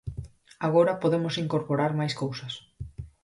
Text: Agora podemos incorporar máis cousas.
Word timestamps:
Agora 0.67 0.99
podemos 1.01 1.33
incorporar 1.43 1.91
máis 1.99 2.13
cousas. 2.21 2.53